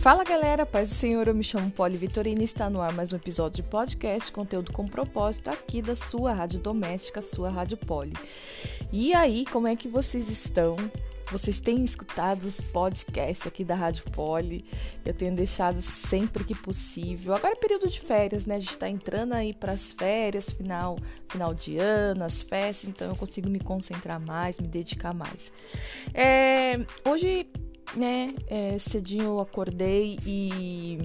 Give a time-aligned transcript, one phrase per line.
[0.00, 3.12] Fala galera, paz do Senhor, eu me chamo Poli Vitorina e está no ar mais
[3.12, 8.14] um episódio de podcast, conteúdo com propósito aqui da sua rádio doméstica, sua Rádio Poli.
[8.90, 10.74] E aí, como é que vocês estão?
[11.30, 14.64] Vocês têm escutado os podcasts aqui da Rádio Poli.
[15.04, 17.34] Eu tenho deixado sempre que possível.
[17.34, 18.56] Agora é período de férias, né?
[18.56, 23.10] A gente está entrando aí para as férias, final, final de ano, as festas, então
[23.10, 25.52] eu consigo me concentrar mais, me dedicar mais.
[26.14, 27.46] É, hoje
[27.94, 30.98] né, é, cedinho eu acordei e.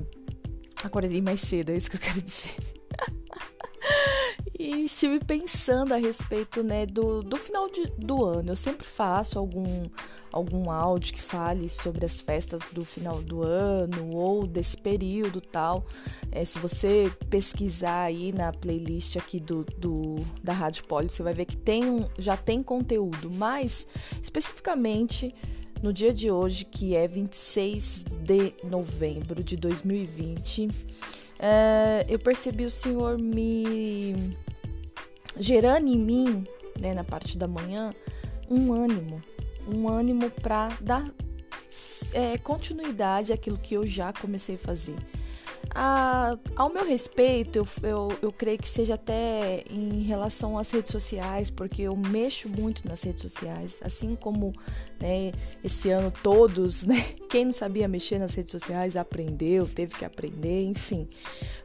[0.84, 2.56] Acordei mais cedo, é isso que eu quero dizer.
[4.58, 8.52] e estive pensando a respeito né, do, do final de, do ano.
[8.52, 9.84] Eu sempre faço algum,
[10.32, 15.86] algum áudio que fale sobre as festas do final do ano ou desse período tal.
[16.32, 21.34] É, se você pesquisar aí na playlist aqui do, do da Rádio Poli, você vai
[21.34, 23.88] ver que tem já tem conteúdo, mas
[24.22, 25.34] especificamente
[25.82, 30.70] no dia de hoje, que é 26 de novembro de 2020,
[31.40, 34.34] é, eu percebi o Senhor me
[35.38, 36.48] gerando em mim,
[36.80, 37.94] né, na parte da manhã,
[38.50, 39.22] um ânimo,
[39.68, 41.12] um ânimo para dar
[42.14, 44.96] é, continuidade àquilo que eu já comecei a fazer.
[45.78, 50.90] A, ao meu respeito, eu, eu, eu creio que seja até em relação às redes
[50.90, 54.54] sociais, porque eu mexo muito nas redes sociais, assim como
[55.02, 57.16] né, esse ano todos, né?
[57.30, 61.10] Quem não sabia mexer nas redes sociais aprendeu, teve que aprender, enfim.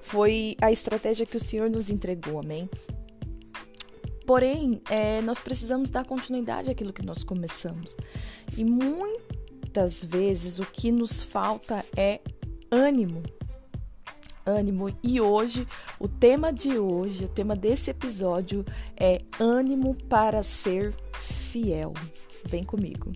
[0.00, 2.68] Foi a estratégia que o Senhor nos entregou, amém?
[4.26, 7.96] Porém, é, nós precisamos dar continuidade àquilo que nós começamos.
[8.58, 12.18] E muitas vezes o que nos falta é
[12.72, 13.22] ânimo
[14.44, 14.88] ânimo.
[15.02, 15.66] E hoje,
[15.98, 18.64] o tema de hoje, o tema desse episódio
[18.96, 21.92] é ânimo para ser fiel.
[22.46, 23.12] Vem comigo.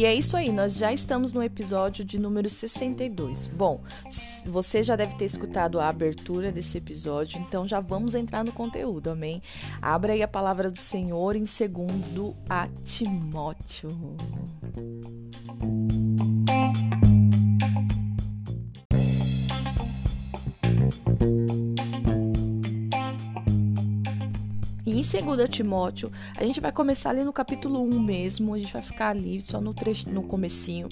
[0.00, 3.46] E é isso aí, nós já estamos no episódio de número 62.
[3.48, 3.82] Bom,
[4.46, 9.10] você já deve ter escutado a abertura desse episódio, então já vamos entrar no conteúdo,
[9.10, 9.42] amém?
[9.82, 13.90] Abra aí a palavra do Senhor em segundo a Timóteo.
[25.00, 28.82] Em 2 Timóteo, a gente vai começar ali no capítulo 1 mesmo, a gente vai
[28.82, 30.88] ficar ali só no, trecho, no comecinho.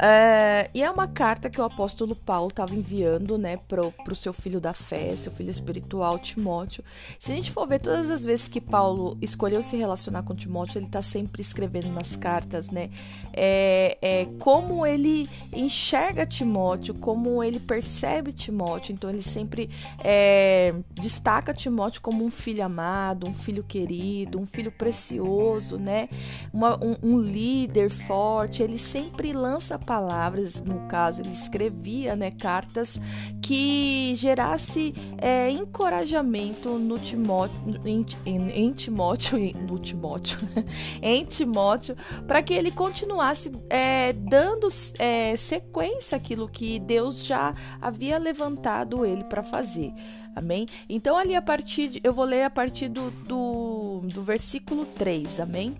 [0.00, 4.32] É, e é uma carta que o apóstolo Paulo estava enviando, né, pro, pro seu
[4.32, 6.82] filho da fé, seu filho espiritual, Timóteo.
[7.20, 10.78] Se a gente for ver todas as vezes que Paulo escolheu se relacionar com Timóteo,
[10.78, 12.90] ele está sempre escrevendo nas cartas, né,
[13.32, 18.92] é, é, como ele enxerga Timóteo, como ele percebe Timóteo.
[18.92, 19.70] Então ele sempre
[20.02, 26.08] é, destaca Timóteo como um filho amado, um filho querido, um filho precioso, né,
[26.52, 28.62] Uma, um, um líder forte.
[28.62, 33.00] Ele sempre lança palavras, no caso, ele escrevia né, cartas
[33.42, 40.38] que gerasse é, encorajamento no Timóteo, em, em, em Timóteo, no Timóteo,
[41.02, 41.96] em Timóteo,
[42.26, 44.68] para que ele continuasse é, dando
[44.98, 49.92] é, sequência àquilo que Deus já havia levantado ele para fazer.
[50.34, 50.66] Amém?
[50.88, 55.38] Então, ali a partir de, eu vou ler a partir do, do, do versículo 3,
[55.38, 55.76] amém?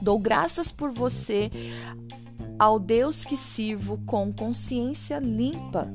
[0.00, 1.50] Dou graças por você
[2.58, 5.92] ao Deus que sirvo com consciência limpa,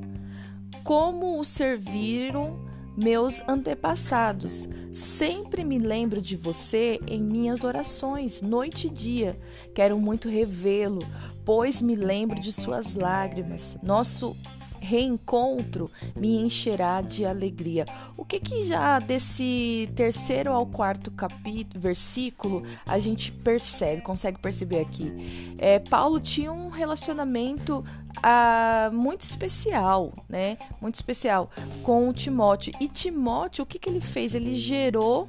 [0.84, 2.60] como o serviram
[2.96, 4.68] meus antepassados.
[4.94, 9.40] Sempre me lembro de você em minhas orações, noite e dia.
[9.74, 11.02] Quero muito revê-lo,
[11.46, 13.78] pois me lembro de suas lágrimas.
[13.82, 14.36] Nosso
[14.82, 17.86] reencontro me encherá de alegria.
[18.18, 24.80] O que que já desse terceiro ao quarto capítulo, versículo, a gente percebe, consegue perceber
[24.80, 25.56] aqui?
[25.58, 27.84] É, Paulo tinha um relacionamento
[28.22, 30.58] ah, muito especial, né?
[30.82, 31.50] Muito especial
[31.84, 32.74] com Timóteo.
[32.80, 34.34] E Timóteo, o que que ele fez?
[34.34, 35.28] Ele gerou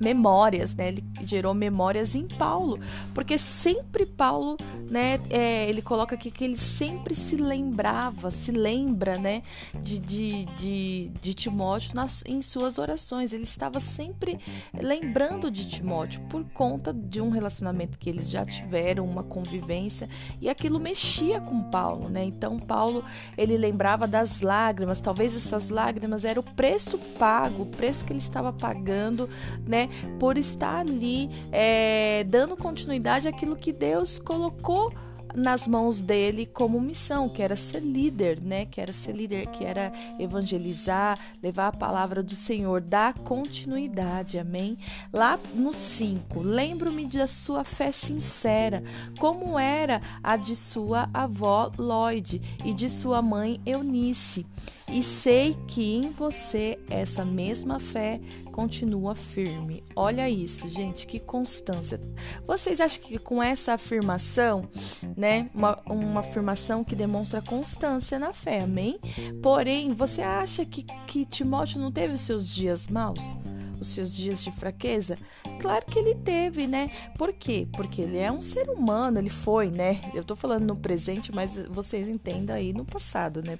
[0.00, 0.88] memórias, né?
[0.88, 2.78] Ele gerou memórias em Paulo,
[3.14, 4.56] porque sempre Paulo,
[4.88, 5.20] né?
[5.30, 9.42] É, ele coloca aqui que ele sempre se lembrava, se lembra, né?
[9.74, 13.32] De, de, de, de Timóteo nas, em suas orações.
[13.32, 14.38] Ele estava sempre
[14.80, 20.08] lembrando de Timóteo por conta de um relacionamento que eles já tiveram, uma convivência
[20.40, 22.24] e aquilo mexia com Paulo, né?
[22.24, 23.04] Então Paulo
[23.36, 25.00] ele lembrava das lágrimas.
[25.00, 29.28] Talvez essas lágrimas eram o preço pago, o preço que ele estava pagando,
[29.66, 29.87] né?
[30.18, 34.92] Por estar ali é, dando continuidade àquilo que Deus colocou
[35.34, 38.64] nas mãos dele como missão, que era ser líder, né?
[38.64, 44.78] Que era ser líder, que era evangelizar, levar a palavra do Senhor, dar continuidade, amém?
[45.12, 48.82] Lá no 5, lembro-me da sua fé sincera,
[49.18, 54.46] como era a de sua avó Lloyd e de sua mãe Eunice.
[54.90, 58.20] E sei que em você essa mesma fé
[58.50, 59.84] continua firme.
[59.94, 62.00] Olha isso, gente, que constância.
[62.46, 64.68] Vocês acham que com essa afirmação,
[65.16, 68.98] né, uma, uma afirmação que demonstra constância na fé, amém?
[69.42, 73.36] Porém, você acha que, que Timóteo não teve os seus dias maus?
[73.80, 75.18] Os seus dias de fraqueza?
[75.60, 76.90] Claro que ele teve, né?
[77.16, 77.66] Por quê?
[77.72, 80.00] Porque ele é um ser humano, ele foi, né?
[80.14, 83.58] Eu tô falando no presente, mas vocês entendam aí no passado, né?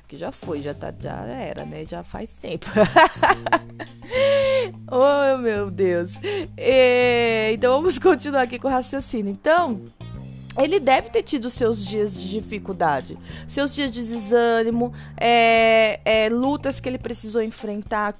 [0.00, 1.84] Porque já foi, já tá, já era, né?
[1.84, 2.66] Já faz tempo.
[4.90, 6.12] oh, meu Deus.
[6.56, 9.30] É, então vamos continuar aqui com o raciocínio.
[9.30, 9.82] Então,
[10.58, 16.78] ele deve ter tido seus dias de dificuldade, seus dias de desânimo, é, é, lutas
[16.78, 18.14] que ele precisou enfrentar,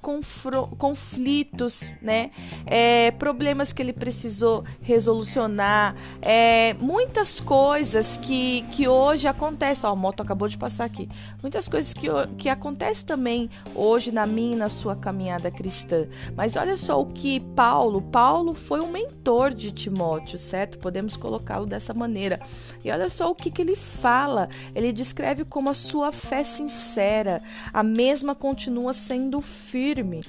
[0.77, 2.31] conflitos, né?
[2.65, 9.87] É, problemas que ele precisou resolucionar, é, muitas coisas que, que hoje acontecem.
[9.87, 11.07] Ó, a moto acabou de passar aqui.
[11.41, 12.07] Muitas coisas que,
[12.37, 16.07] que acontecem também hoje na minha e na sua caminhada cristã.
[16.35, 20.79] Mas olha só o que Paulo, Paulo foi um mentor de Timóteo, certo?
[20.79, 22.39] Podemos colocá-lo dessa maneira maneira.
[22.83, 24.49] E olha só o que, que ele fala.
[24.73, 27.41] Ele descreve como a sua fé sincera,
[27.73, 30.23] a mesma continua sendo firme.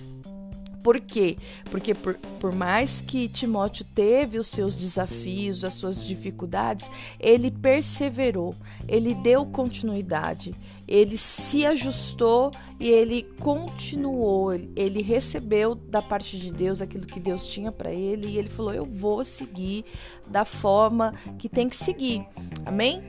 [0.84, 1.38] Por quê?
[1.70, 8.54] Porque por, por, mais que Timóteo teve os seus desafios, as suas dificuldades, ele perseverou,
[8.86, 10.54] ele deu continuidade,
[10.86, 17.48] ele se ajustou e ele continuou, ele recebeu da parte de Deus aquilo que Deus
[17.48, 19.86] tinha para ele e ele falou: Eu vou seguir
[20.28, 22.26] da forma que tem que seguir.
[22.66, 23.02] Amém?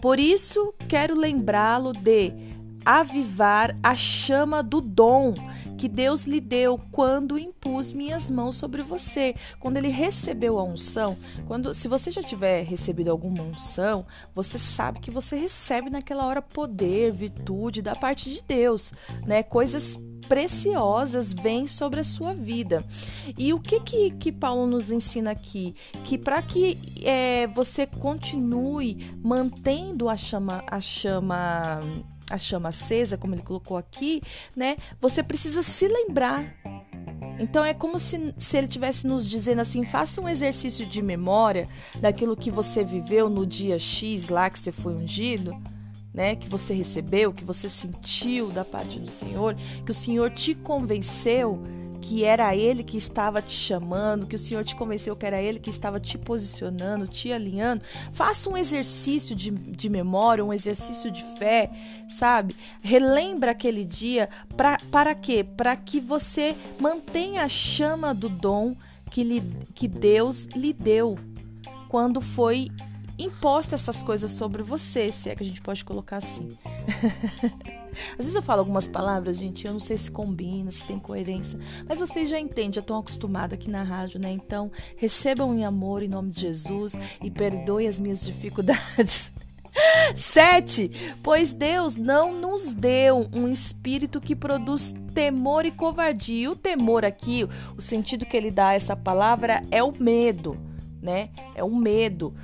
[0.00, 2.53] Por isso, quero lembrá-lo de
[2.84, 5.34] avivar a chama do dom
[5.76, 9.34] que Deus lhe deu quando impus minhas mãos sobre você.
[9.58, 11.16] Quando ele recebeu a unção,
[11.46, 16.40] quando se você já tiver recebido alguma unção, você sabe que você recebe naquela hora
[16.40, 18.92] poder, virtude da parte de Deus,
[19.26, 19.42] né?
[19.42, 19.98] Coisas
[20.28, 22.84] preciosas vêm sobre a sua vida.
[23.36, 25.74] E o que que, que Paulo nos ensina aqui?
[26.02, 31.82] Que para que é, você continue mantendo a chama, a chama
[32.30, 34.22] a chama acesa, como ele colocou aqui,
[34.56, 34.76] né?
[35.00, 36.54] Você precisa se lembrar.
[37.38, 41.68] Então é como se, se ele tivesse nos dizendo assim: faça um exercício de memória
[42.00, 45.54] daquilo que você viveu no dia X lá que você foi ungido.
[46.12, 50.54] Né, que você recebeu, que você sentiu da parte do Senhor, que o Senhor te
[50.54, 51.60] convenceu
[52.04, 55.58] que era Ele que estava te chamando, que o Senhor te convenceu que era Ele
[55.58, 57.82] que estava te posicionando, te alinhando.
[58.12, 61.70] Faça um exercício de, de memória, um exercício de fé,
[62.10, 62.54] sabe?
[62.82, 65.42] Relembra aquele dia pra, para quê?
[65.42, 68.76] Para que você mantenha a chama do dom
[69.10, 69.40] que, lhe,
[69.74, 71.18] que Deus lhe deu
[71.88, 72.68] quando foi
[73.18, 76.56] imposta essas coisas sobre você, se é que a gente pode colocar assim.
[78.12, 81.58] Às vezes eu falo algumas palavras, gente, eu não sei se combina, se tem coerência,
[81.88, 84.32] mas vocês já entendem, já estão acostumados aqui na rádio, né?
[84.32, 89.30] Então, recebam em amor em nome de Jesus e perdoe as minhas dificuldades.
[90.14, 90.90] Sete,
[91.22, 96.44] pois Deus não nos deu um espírito que produz temor e covardia.
[96.44, 100.56] E o temor aqui, o sentido que ele dá a essa palavra é o medo,
[101.02, 101.30] né?
[101.54, 102.34] É o medo.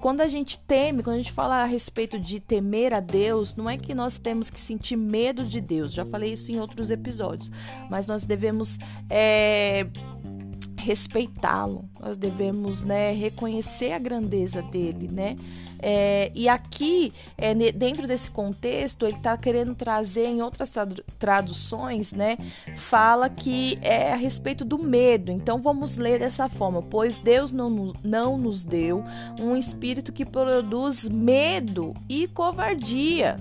[0.00, 3.68] Quando a gente teme, quando a gente fala a respeito de temer a Deus, não
[3.68, 5.92] é que nós temos que sentir medo de Deus.
[5.92, 7.50] Já falei isso em outros episódios.
[7.90, 8.78] Mas nós devemos
[9.10, 9.86] é,
[10.78, 11.88] respeitá-lo.
[12.00, 15.36] Nós devemos né, reconhecer a grandeza dele, né?
[15.82, 20.70] É, e aqui, é, dentro desse contexto, ele está querendo trazer em outras
[21.18, 22.36] traduções, né?
[22.76, 25.32] Fala que é a respeito do medo.
[25.32, 29.04] Então vamos ler dessa forma: Pois Deus não, não nos deu
[29.40, 33.36] um espírito que produz medo e covardia.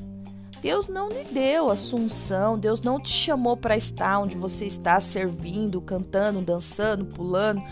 [0.62, 5.80] Deus não lhe deu assunção, Deus não te chamou para estar onde você está servindo,
[5.80, 7.64] cantando, dançando, pulando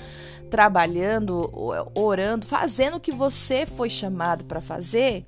[0.50, 1.52] trabalhando,
[1.96, 5.26] orando, fazendo o que você foi chamado para fazer,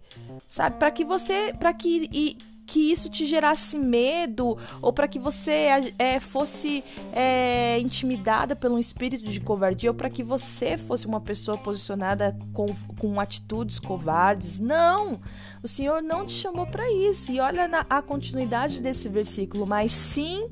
[0.47, 0.77] sabe?
[0.77, 2.37] Para que você, para que e,
[2.69, 9.23] que isso te gerasse medo ou para que você é, fosse é, intimidada pelo espírito
[9.23, 12.67] de covardia ou para que você fosse uma pessoa posicionada com,
[12.99, 14.59] com atitudes covardes.
[14.59, 15.19] Não!
[15.63, 17.31] O Senhor não te chamou para isso.
[17.31, 20.47] E olha na, a continuidade desse versículo, mas sim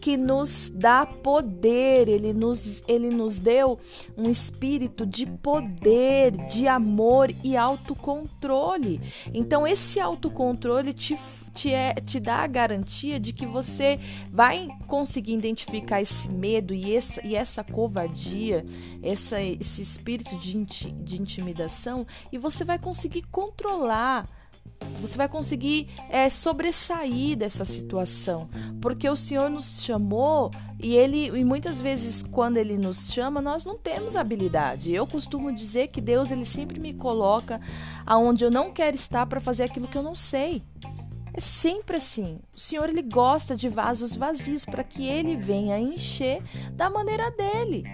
[0.00, 3.78] que nos dá poder, ele nos, ele nos deu
[4.16, 9.00] um espírito de poder, de amor e autocontrole.
[9.34, 11.16] Então, esse autocontrole te
[11.58, 13.98] te, é, te dá a garantia de que você
[14.30, 18.64] vai conseguir identificar esse medo e essa, e essa covardia,
[19.02, 24.28] essa, esse espírito de, inti, de intimidação, e você vai conseguir controlar
[25.00, 28.48] você vai conseguir é, sobressair dessa situação,
[28.80, 33.64] porque o Senhor nos chamou e ele e muitas vezes quando ele nos chama nós
[33.64, 34.92] não temos habilidade.
[34.92, 37.60] Eu costumo dizer que Deus ele sempre me coloca
[38.06, 40.62] aonde eu não quero estar para fazer aquilo que eu não sei.
[41.32, 42.40] É sempre assim.
[42.54, 46.42] O Senhor ele gosta de vasos vazios para que ele venha encher
[46.72, 47.84] da maneira dele.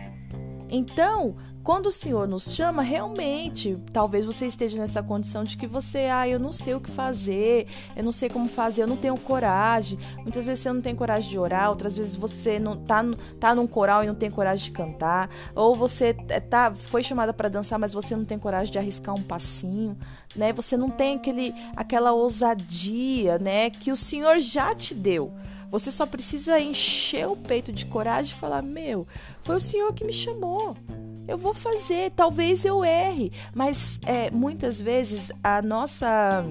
[0.70, 6.10] Então, quando o Senhor nos chama, realmente, talvez você esteja nessa condição de que você,
[6.12, 7.66] ah, eu não sei o que fazer,
[7.96, 9.98] eu não sei como fazer, eu não tenho coragem.
[10.18, 13.02] Muitas vezes você não tem coragem de orar, outras vezes você não tá,
[13.40, 17.32] tá num coral e não tem coragem de cantar, ou você é, tá foi chamada
[17.32, 19.96] para dançar, mas você não tem coragem de arriscar um passinho,
[20.36, 20.52] né?
[20.52, 25.32] Você não tem aquele aquela ousadia, né, que o Senhor já te deu.
[25.74, 29.08] Você só precisa encher o peito de coragem e falar: Meu,
[29.42, 30.76] foi o Senhor que me chamou
[31.26, 36.44] eu vou fazer, talvez eu erre, mas é, muitas vezes a nossa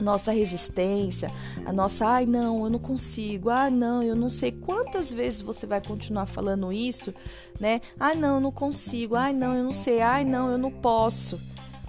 [0.00, 1.30] nossa resistência,
[1.66, 5.66] a nossa, ai não, eu não consigo, ai não, eu não sei quantas vezes você
[5.66, 7.14] vai continuar falando isso,
[7.60, 7.82] né?
[8.00, 11.38] Ai não, eu não consigo, ai não, eu não sei, ai não, eu não posso.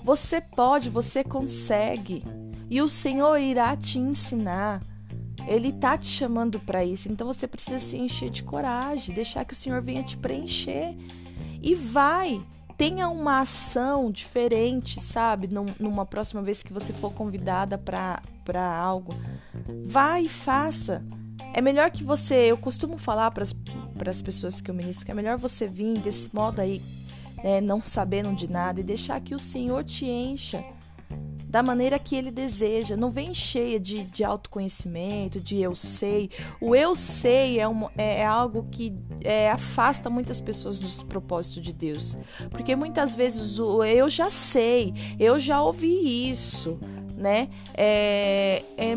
[0.04, 2.22] Você pode, você consegue.
[2.70, 4.82] E o Senhor irá te ensinar.
[5.48, 9.54] Ele tá te chamando para isso, então você precisa se encher de coragem, deixar que
[9.54, 10.96] o Senhor venha te preencher
[11.62, 12.42] e vai.
[12.78, 15.50] Tenha uma ação diferente, sabe?
[15.80, 18.22] numa próxima vez que você for convidada para
[18.78, 19.14] algo.
[19.86, 21.04] Vai e faça.
[21.54, 22.52] É melhor que você.
[22.52, 23.44] Eu costumo falar para
[24.10, 26.82] as pessoas que eu ministro que é melhor você vir desse modo aí,
[27.44, 30.64] né, não sabendo de nada, e deixar que o Senhor te encha
[31.54, 32.98] da maneira que ele deseja.
[32.98, 36.32] Não vem cheia de, de autoconhecimento, de eu sei.
[36.60, 38.92] O eu sei é, um, é, é algo que
[39.22, 42.18] é, afasta muitas pessoas dos propósitos de Deus.
[42.50, 46.80] Porque muitas vezes o eu já sei, eu já ouvi isso,
[47.16, 47.50] né?
[47.76, 48.96] É, é,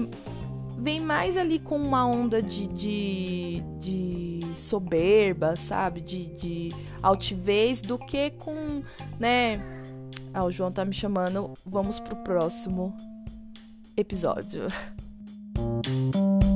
[0.78, 6.00] vem mais ali com uma onda de, de, de soberba, sabe?
[6.00, 6.72] De, de
[7.02, 8.82] altivez do que com,
[9.20, 9.75] né?
[10.36, 11.54] Ah, o João tá me chamando.
[11.64, 12.94] Vamos pro próximo
[13.96, 14.66] episódio.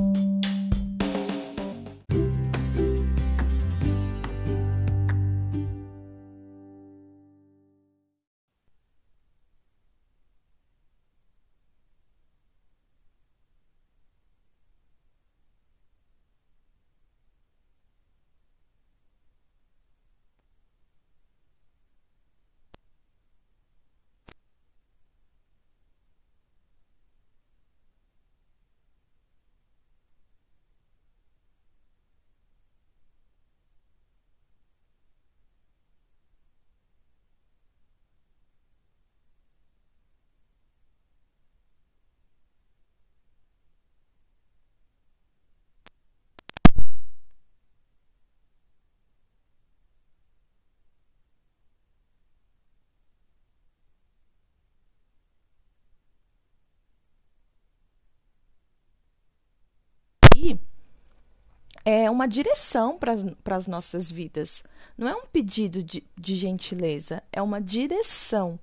[61.83, 64.63] é uma direção para as nossas vidas.
[64.97, 68.59] Não é um pedido de, de gentileza, é uma direção.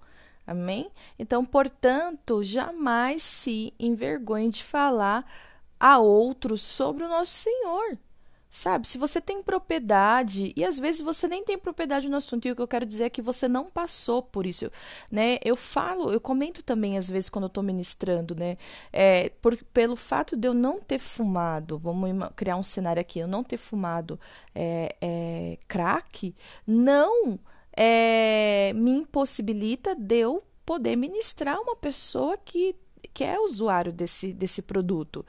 [0.47, 0.91] Amém?
[1.19, 5.25] Então, portanto, jamais se envergonhe de falar
[5.79, 7.99] a outros sobre o nosso Senhor.
[8.51, 12.51] Sabe, se você tem propriedade, e às vezes você nem tem propriedade no assunto, e
[12.51, 14.71] o que eu quero dizer é que você não passou por isso,
[15.11, 15.39] né?
[15.45, 18.57] Eu falo, eu comento também às vezes quando eu tô ministrando, né?
[18.91, 23.29] É, por, pelo fato de eu não ter fumado, vamos criar um cenário aqui, eu
[23.29, 24.19] não ter fumado
[24.55, 26.35] é, é, crack,
[26.67, 27.39] não
[27.77, 32.75] é, me impossibilita de eu poder ministrar uma pessoa que,
[33.15, 35.25] que é usuário desse, desse produto.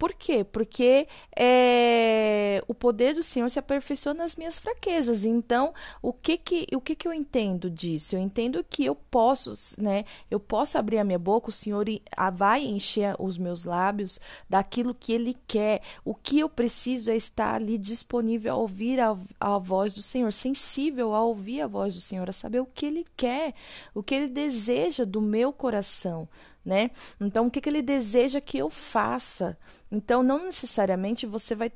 [0.00, 0.42] Por quê?
[0.42, 5.26] Porque é, o poder do Senhor se aperfeiçoa nas minhas fraquezas.
[5.26, 8.16] Então, o que que, o que que eu entendo disso?
[8.16, 10.06] Eu entendo que eu posso, né?
[10.30, 11.84] Eu posso abrir a minha boca, o Senhor
[12.32, 15.82] vai encher os meus lábios daquilo que Ele quer.
[16.02, 20.32] O que eu preciso é estar ali disponível a ouvir a, a voz do Senhor,
[20.32, 23.52] sensível a ouvir a voz do Senhor, a saber o que Ele quer,
[23.94, 26.26] o que Ele deseja do meu coração
[26.64, 26.90] né?
[27.20, 29.56] Então, o que, que ele deseja que eu faça?
[29.90, 31.70] Então, não necessariamente você vai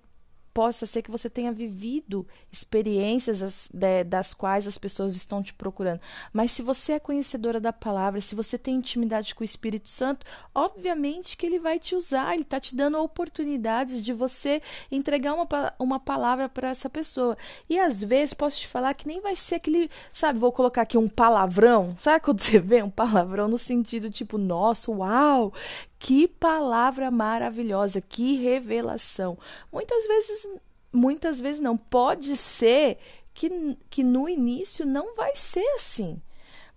[0.54, 5.52] possa ser que você tenha vivido experiências as, de, das quais as pessoas estão te
[5.52, 6.00] procurando.
[6.32, 10.24] Mas se você é conhecedora da palavra, se você tem intimidade com o Espírito Santo,
[10.54, 15.48] obviamente que ele vai te usar, ele está te dando oportunidades de você entregar uma,
[15.76, 17.36] uma palavra para essa pessoa.
[17.68, 20.96] E às vezes posso te falar que nem vai ser aquele, sabe, vou colocar aqui
[20.96, 21.96] um palavrão.
[21.98, 25.52] Sabe quando você vê um palavrão no sentido tipo, nossa, uau,
[25.98, 29.38] que palavra maravilhosa, que revelação.
[29.72, 30.46] Muitas vezes,
[30.92, 31.76] muitas vezes não.
[31.76, 32.98] Pode ser
[33.32, 36.20] que, que no início não vai ser assim.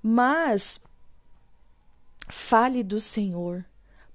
[0.01, 0.79] Mas
[2.29, 3.65] fale do Senhor,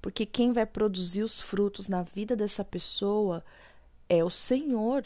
[0.00, 3.44] porque quem vai produzir os frutos na vida dessa pessoa
[4.08, 5.04] é o Senhor.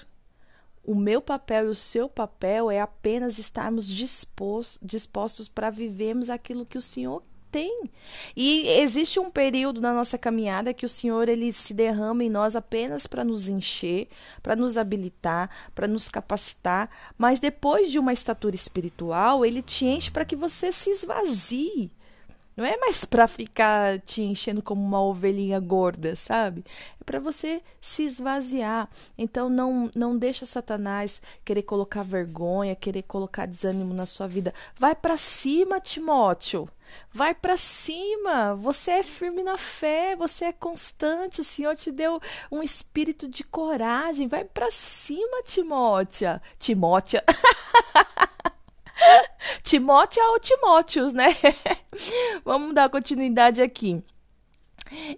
[0.84, 6.64] O meu papel e o seu papel é apenas estarmos dispostos, dispostos para vivermos aquilo
[6.64, 7.22] que o Senhor
[7.56, 7.90] tem.
[8.36, 12.54] E existe um período na nossa caminhada que o Senhor ele se derrama em nós
[12.54, 14.08] apenas para nos encher,
[14.42, 20.10] para nos habilitar, para nos capacitar, mas depois de uma estatura espiritual, ele te enche
[20.10, 21.90] para que você se esvazie.
[22.54, 26.62] Não é mais para ficar te enchendo como uma ovelhinha gorda, sabe?
[27.00, 28.88] É para você se esvaziar.
[29.16, 34.52] Então não não deixa Satanás querer colocar vergonha, querer colocar desânimo na sua vida.
[34.78, 36.68] Vai para cima, Timóteo.
[37.12, 38.54] Vai para cima.
[38.56, 41.40] Você é firme na fé, você é constante.
[41.40, 44.28] O Senhor te deu um espírito de coragem.
[44.28, 46.40] Vai para cima, Timóteo.
[46.58, 47.20] Timóteo.
[49.62, 51.36] Timóteo ou Timóteos, né?
[52.44, 54.02] Vamos dar continuidade aqui.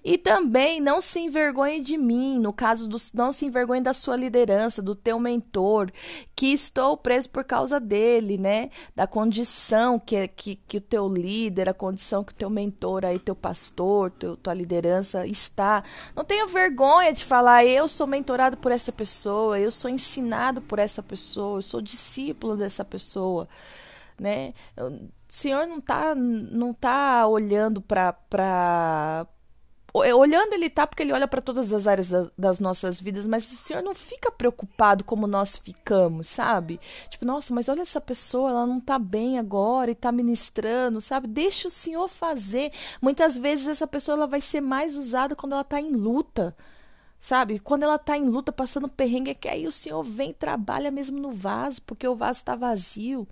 [0.05, 4.17] E também não se envergonhe de mim, no caso do não se envergonhe da sua
[4.17, 5.91] liderança, do teu mentor,
[6.35, 8.71] que estou preso por causa dele, né?
[8.95, 13.19] Da condição que, que, que o teu líder, a condição que o teu mentor aí,
[13.19, 15.83] teu pastor, teu, tua liderança está.
[16.17, 20.79] Não tenha vergonha de falar, eu sou mentorado por essa pessoa, eu sou ensinado por
[20.79, 23.49] essa pessoa, eu sou discípulo dessa pessoa
[24.21, 24.53] né?
[24.77, 29.27] O Senhor não tá, não tá olhando para
[29.93, 33.51] olhando ele tá porque ele olha para todas as áreas da, das nossas vidas, mas
[33.51, 36.79] o Senhor não fica preocupado como nós ficamos, sabe?
[37.09, 41.27] Tipo, nossa, mas olha essa pessoa, ela não tá bem agora e tá ministrando, sabe?
[41.27, 42.71] Deixa o Senhor fazer.
[43.01, 46.55] Muitas vezes essa pessoa ela vai ser mais usada quando ela tá em luta.
[47.21, 47.59] Sabe?
[47.59, 50.89] Quando ela tá em luta, passando perrengue, é que aí o Senhor vem e trabalha
[50.89, 53.27] mesmo no vaso, porque o vaso está vazio.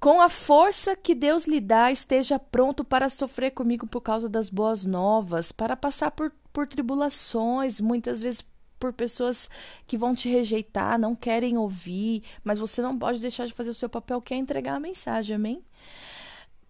[0.00, 4.48] Com a força que Deus lhe dá, esteja pronto para sofrer comigo por causa das
[4.48, 8.42] boas novas, para passar por, por tribulações, muitas vezes
[8.78, 9.50] por pessoas
[9.84, 13.74] que vão te rejeitar, não querem ouvir, mas você não pode deixar de fazer o
[13.74, 15.62] seu papel, que é entregar a mensagem, amém?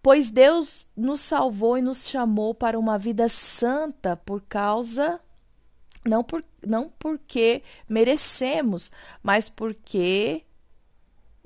[0.03, 5.21] Pois Deus nos salvou e nos chamou para uma vida santa por causa
[6.03, 8.91] não por não porque merecemos,
[9.23, 10.43] mas porque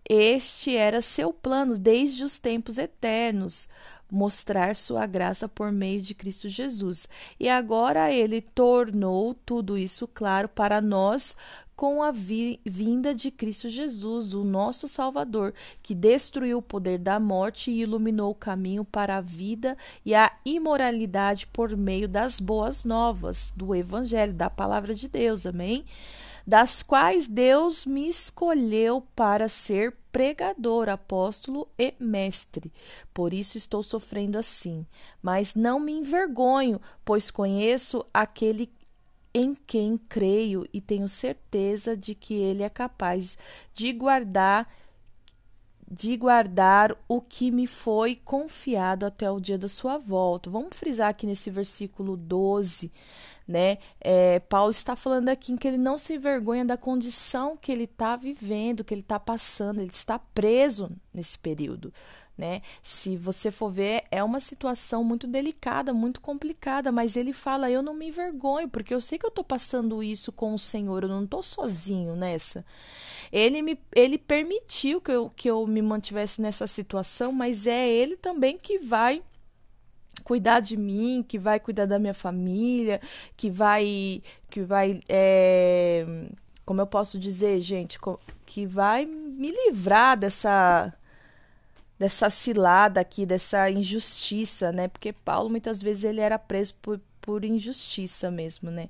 [0.10, 3.68] este era seu plano desde os tempos eternos,
[4.10, 7.08] mostrar sua graça por meio de Cristo Jesus.
[7.40, 11.36] E agora ele tornou tudo isso claro para nós
[11.76, 17.20] com a vi vinda de Cristo Jesus, o nosso Salvador, que destruiu o poder da
[17.20, 22.86] morte e iluminou o caminho para a vida e a imoralidade por meio das boas
[22.86, 25.46] novas do Evangelho, da palavra de Deus.
[25.46, 25.84] Amém?
[26.46, 32.72] Das quais Deus me escolheu para ser pregador, apóstolo e mestre.
[33.14, 34.86] Por isso estou sofrendo assim.
[35.22, 38.72] Mas não me envergonho, pois conheço aquele
[39.34, 43.38] em quem creio e tenho certeza de que ele é capaz
[43.74, 44.66] de guardar
[45.90, 50.50] de guardar o que me foi confiado até o dia da sua volta.
[50.50, 52.92] Vamos frisar aqui nesse versículo 12
[53.48, 53.78] né?
[54.02, 58.16] É, Paulo está falando aqui que ele não se envergonha da condição que ele está
[58.16, 61.94] vivendo, que ele está passando, ele está preso nesse período.
[62.38, 62.62] Né?
[62.84, 67.82] Se você for ver, é uma situação muito delicada, muito complicada, mas ele fala: Eu
[67.82, 71.10] não me envergonho, porque eu sei que eu estou passando isso com o Senhor, eu
[71.10, 72.66] não estou sozinho nessa.
[73.32, 78.18] Ele, me, ele permitiu que eu, que eu me mantivesse nessa situação, mas é ele
[78.18, 79.24] também que vai
[80.26, 83.00] cuidar de mim, que vai cuidar da minha família,
[83.38, 86.06] que vai, que vai, é,
[86.66, 87.98] como eu posso dizer, gente,
[88.46, 90.94] que vai me livrar dessa
[91.98, 94.88] dessa cilada aqui, dessa injustiça, né?
[94.88, 98.90] Porque Paulo muitas vezes ele era preso por, por injustiça mesmo, né?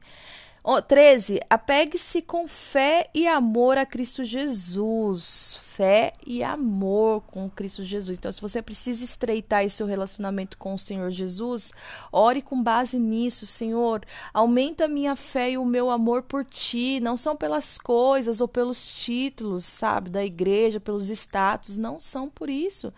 [0.64, 1.40] Oh, 13.
[1.50, 8.18] Apegue-se com fé e amor a Cristo Jesus fé e amor com Cristo Jesus.
[8.18, 11.74] Então, se você precisa estreitar esse seu relacionamento com o Senhor Jesus,
[12.14, 14.02] ore com base nisso, Senhor.
[14.34, 17.02] Aumenta a minha fé e o meu amor por ti.
[17.02, 21.76] Não são pelas coisas ou pelos títulos, sabe, da igreja, pelos status.
[21.76, 22.94] Não são por isso.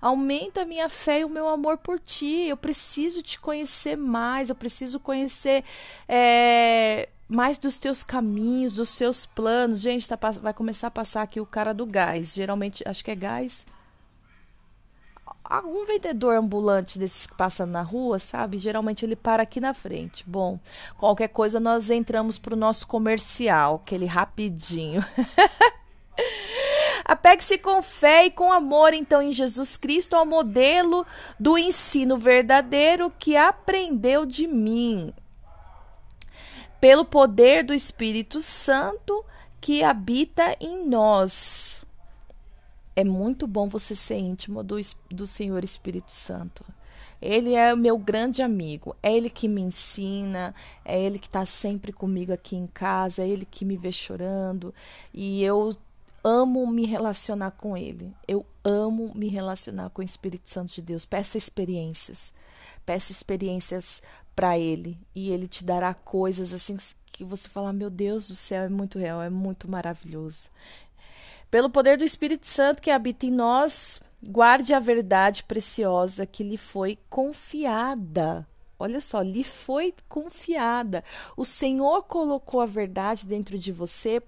[0.00, 2.48] Aumenta a minha fé e o meu amor por ti.
[2.48, 4.48] Eu preciso te conhecer mais.
[4.48, 5.62] Eu preciso conhecer.
[6.08, 9.80] É mais dos teus caminhos, dos seus planos.
[9.80, 12.34] Gente, tá, vai começar a passar aqui o cara do gás.
[12.34, 13.66] Geralmente, acho que é gás.
[15.42, 18.58] Algum vendedor ambulante desses que passa na rua, sabe?
[18.58, 20.24] Geralmente ele para aqui na frente.
[20.26, 20.58] Bom,
[20.98, 25.04] qualquer coisa nós entramos pro nosso comercial, aquele rapidinho.
[27.04, 31.06] Apegue-se com fé e com amor, então, em Jesus Cristo, ao modelo
[31.38, 35.14] do ensino verdadeiro que aprendeu de mim
[36.80, 39.24] pelo poder do Espírito Santo
[39.60, 41.84] que habita em nós.
[42.94, 44.76] É muito bom você ser íntimo do,
[45.10, 46.64] do Senhor Espírito Santo.
[47.20, 48.94] Ele é o meu grande amigo.
[49.02, 53.28] É ele que me ensina, é ele que está sempre comigo aqui em casa, é
[53.28, 54.74] ele que me vê chorando.
[55.12, 55.74] E eu
[56.22, 58.14] amo me relacionar com ele.
[58.26, 61.04] Eu amo me relacionar com o Espírito Santo de Deus.
[61.04, 62.32] Peça experiências.
[62.84, 64.02] Peça experiências
[64.36, 66.76] para ele e ele te dará coisas assim
[67.10, 70.50] que você fala: "Meu Deus do céu, é muito real, é muito maravilhoso".
[71.50, 76.56] Pelo poder do Espírito Santo que habita em nós, guarde a verdade preciosa que lhe
[76.58, 78.46] foi confiada.
[78.78, 81.02] Olha só, lhe foi confiada.
[81.36, 84.22] O Senhor colocou a verdade dentro de você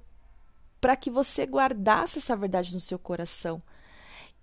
[0.80, 3.62] para que você guardasse essa verdade no seu coração.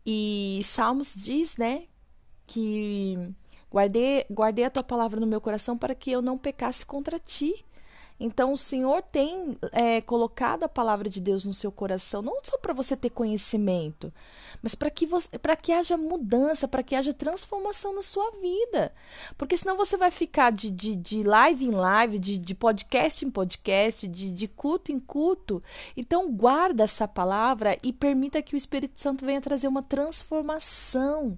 [0.06, 1.86] E Salmos diz, né,
[2.46, 3.34] que
[3.76, 7.66] Guardei, guardei a tua palavra no meu coração para que eu não pecasse contra ti.
[8.18, 12.58] Então, o Senhor tem é, colocado a palavra de Deus no seu coração, não só
[12.58, 14.14] para você ter conhecimento,
[14.64, 15.06] mas para que,
[15.62, 18.94] que haja mudança, para que haja transformação na sua vida.
[19.38, 23.30] Porque senão você vai ficar de, de, de live em live, de, de podcast em
[23.30, 25.62] podcast, de, de culto em culto.
[25.98, 31.38] Então, guarda essa palavra e permita que o Espírito Santo venha trazer uma transformação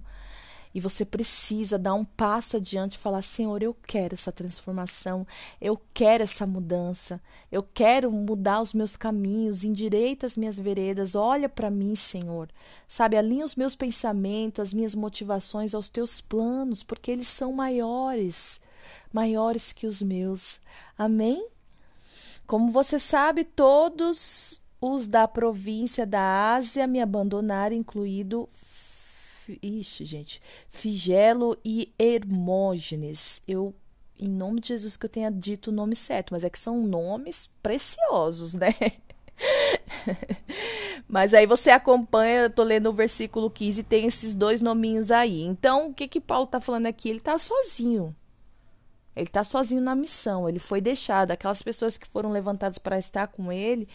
[0.74, 5.26] e você precisa dar um passo adiante e falar: Senhor, eu quero essa transformação,
[5.60, 11.48] eu quero essa mudança, eu quero mudar os meus caminhos, endireita as minhas veredas, olha
[11.48, 12.48] para mim, Senhor.
[12.86, 18.60] Sabe, alinha os meus pensamentos, as minhas motivações aos teus planos, porque eles são maiores,
[19.12, 20.60] maiores que os meus.
[20.96, 21.48] Amém?
[22.46, 28.48] Como você sabe, todos os da província da Ásia me abandonaram, incluído
[29.62, 30.42] Ixi, gente.
[30.68, 33.42] Figelo e Hermógenes.
[33.46, 33.74] Eu,
[34.18, 36.82] em nome de Jesus, que eu tenha dito o nome certo, mas é que são
[36.86, 38.74] nomes preciosos, né?
[41.08, 45.10] Mas aí você acompanha, eu tô lendo o versículo 15 e tem esses dois nominhos
[45.10, 45.42] aí.
[45.42, 47.08] Então, o que que Paulo tá falando aqui?
[47.08, 48.14] Ele tá sozinho.
[49.16, 51.32] Ele tá sozinho na missão, ele foi deixado.
[51.32, 53.88] Aquelas pessoas que foram levantadas para estar com ele,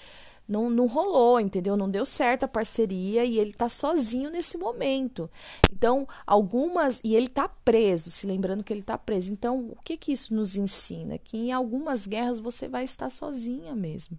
[0.48, 1.78] não, não rolou, entendeu?
[1.78, 5.30] Não deu certo a parceria e ele tá sozinho nesse momento.
[5.72, 7.00] Então, algumas.
[7.04, 9.32] E ele tá preso, se lembrando que ele tá preso.
[9.32, 11.18] Então, o que que isso nos ensina?
[11.18, 14.18] Que em algumas guerras você vai estar sozinha mesmo.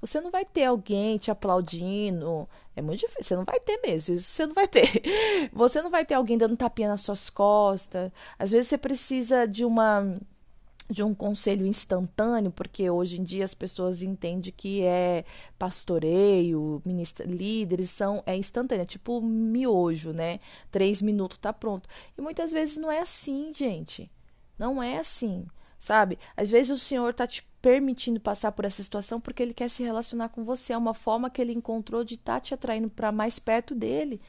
[0.00, 2.48] Você não vai ter alguém te aplaudindo.
[2.76, 3.22] É muito difícil.
[3.22, 4.14] Você não vai ter mesmo.
[4.14, 4.88] Isso você não vai ter.
[5.52, 8.10] Você não vai ter alguém dando tapinha nas suas costas.
[8.38, 10.18] Às vezes você precisa de uma
[10.88, 15.24] de um conselho instantâneo, porque hoje em dia as pessoas entendem que é
[15.58, 20.40] pastoreio, ministra, líderes são é instantâneo, é tipo miojo, né?
[20.70, 21.88] Três minutos tá pronto.
[22.16, 24.10] E muitas vezes não é assim, gente.
[24.58, 25.46] Não é assim,
[25.80, 26.18] sabe?
[26.36, 29.82] Às vezes o Senhor tá te permitindo passar por essa situação porque ele quer se
[29.82, 33.10] relacionar com você, é uma forma que ele encontrou de estar tá te atraindo para
[33.10, 34.20] mais perto dele.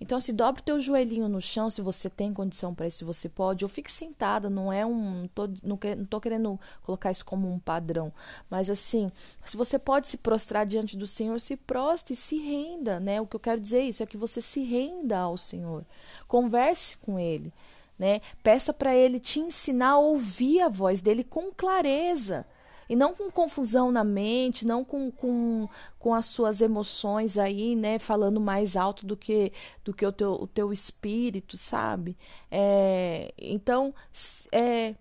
[0.00, 3.04] Então, se dobra o teu joelhinho no chão, se você tem condição para isso, se
[3.04, 5.28] você pode, ou fique sentada, não é um.
[5.34, 8.12] Tô, não, não tô querendo colocar isso como um padrão.
[8.50, 9.10] Mas assim,
[9.44, 13.20] se você pode se prostrar diante do Senhor, se prostre, se renda, né?
[13.20, 15.84] O que eu quero dizer é isso é que você se renda ao Senhor.
[16.26, 17.52] Converse com Ele.
[17.96, 18.20] Né?
[18.42, 22.44] Peça para ele te ensinar a ouvir a voz dele com clareza.
[22.88, 25.68] E não com confusão na mente, não com, com,
[25.98, 27.98] com as suas emoções aí, né?
[27.98, 29.52] Falando mais alto do que,
[29.84, 32.16] do que o, teu, o teu espírito, sabe?
[32.50, 33.94] É, então,
[34.52, 34.94] é,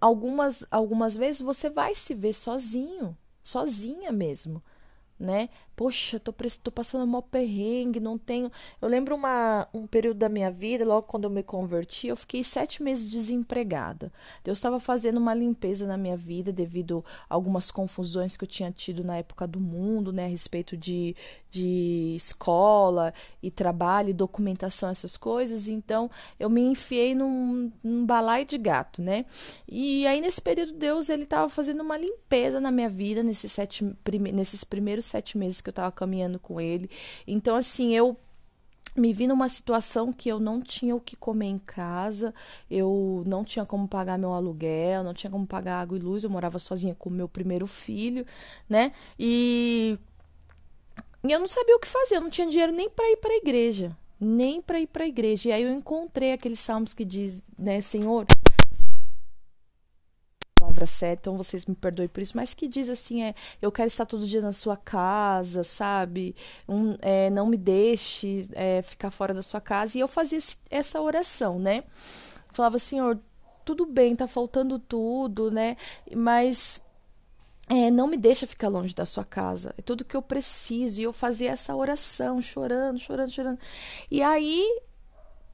[0.00, 4.62] algumas, algumas vezes você vai se ver sozinho, sozinha mesmo.
[5.18, 5.48] né?
[5.78, 8.50] Poxa, tô, tô passando mal perrengue, não tenho.
[8.82, 12.42] Eu lembro uma, um período da minha vida, logo quando eu me converti, eu fiquei
[12.42, 14.12] sete meses desempregada.
[14.42, 18.72] Deus estava fazendo uma limpeza na minha vida devido a algumas confusões que eu tinha
[18.72, 20.24] tido na época do mundo, né?
[20.24, 21.14] A respeito de,
[21.48, 25.68] de escola e trabalho, e documentação, essas coisas.
[25.68, 26.10] Então,
[26.40, 29.24] eu me enfiei num, num balai de gato, né?
[29.68, 33.84] E aí, nesse período, Deus, ele estava fazendo uma limpeza na minha vida, nesses, sete,
[34.02, 36.88] prime, nesses primeiros sete meses que eu estava caminhando com ele.
[37.26, 38.16] Então, assim, eu
[38.96, 42.34] me vi numa situação que eu não tinha o que comer em casa,
[42.70, 46.30] eu não tinha como pagar meu aluguel, não tinha como pagar água e luz, eu
[46.30, 48.26] morava sozinha com o meu primeiro filho,
[48.68, 48.92] né?
[49.18, 49.98] E,
[51.24, 53.32] e eu não sabia o que fazer, eu não tinha dinheiro nem para ir para
[53.32, 55.50] a igreja, nem para ir para a igreja.
[55.50, 58.26] E aí eu encontrei aqueles salmos que diz, né, Senhor,
[60.58, 63.88] palavra certa, então vocês me perdoem por isso, mas que diz assim, é, eu quero
[63.88, 66.34] estar todo dia na sua casa, sabe?
[66.68, 69.96] Um, é, não me deixe é, ficar fora da sua casa.
[69.96, 70.38] E eu fazia
[70.70, 71.84] essa oração, né?
[72.50, 73.20] falava, Senhor,
[73.64, 75.76] tudo bem, tá faltando tudo, né?
[76.16, 76.80] Mas
[77.68, 79.74] é, não me deixa ficar longe da sua casa.
[79.78, 81.00] É tudo que eu preciso.
[81.00, 83.58] E eu fazia essa oração, chorando, chorando, chorando.
[84.10, 84.64] E aí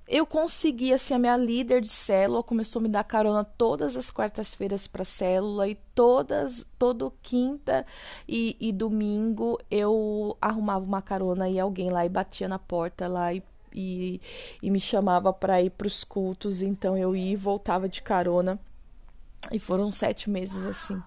[0.06, 4.10] eu consegui, assim, a minha líder de célula começou a me dar carona todas as
[4.10, 7.86] quartas-feiras para célula e todas, todo quinta
[8.28, 13.32] e, e, domingo eu arrumava uma carona e alguém lá e batia na porta lá
[13.32, 14.20] e, e,
[14.62, 18.60] e me chamava para ir para os cultos, então eu ia e voltava de carona.
[19.52, 21.00] E foram sete meses assim.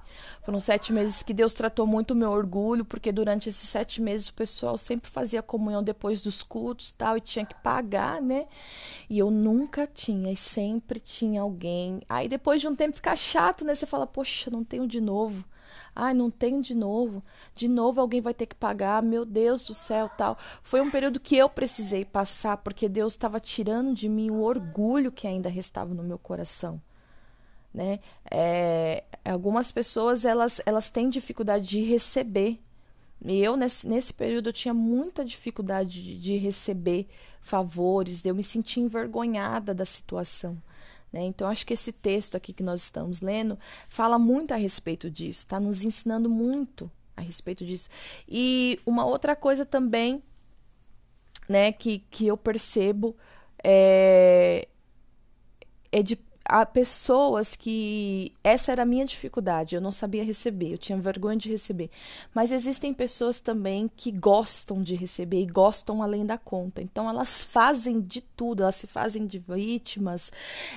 [0.44, 4.30] Foram sete meses que Deus tratou muito o meu orgulho, porque durante esses sete meses
[4.30, 8.48] o pessoal sempre fazia comunhão depois dos cultos tal, e tinha que pagar, né?
[9.10, 12.02] E eu nunca tinha, e sempre tinha alguém.
[12.08, 13.74] Aí depois de um tempo fica chato, né?
[13.74, 15.44] Você fala, poxa, não tenho de novo.
[15.96, 17.24] Ai, não tenho de novo.
[17.56, 19.02] De novo alguém vai ter que pagar.
[19.02, 20.38] Meu Deus do céu, tal.
[20.62, 25.12] Foi um período que eu precisei passar, porque Deus estava tirando de mim o orgulho
[25.12, 26.82] que ainda restava no meu coração
[27.74, 28.00] né?
[28.30, 32.60] É, algumas pessoas elas, elas têm dificuldade de receber.
[33.24, 37.08] E eu, nesse, nesse período, eu tinha muita dificuldade de, de receber
[37.42, 40.62] favores, eu me sentir envergonhada da situação.
[41.12, 41.24] Né?
[41.24, 45.40] Então, acho que esse texto aqui que nós estamos lendo fala muito a respeito disso,
[45.40, 47.90] está nos ensinando muito a respeito disso.
[48.28, 50.22] E uma outra coisa também
[51.48, 53.16] né, que, que eu percebo
[53.64, 54.68] é,
[55.92, 56.16] é de
[56.48, 61.38] há pessoas que essa era a minha dificuldade, eu não sabia receber, eu tinha vergonha
[61.38, 61.90] de receber.
[62.34, 66.82] Mas existem pessoas também que gostam de receber e gostam além da conta.
[66.82, 70.32] Então elas fazem de tudo, elas se fazem de vítimas,